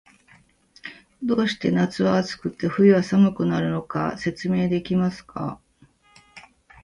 [1.21, 5.61] どうして夏は暑くて、冬は寒くなるのか、説明できますか？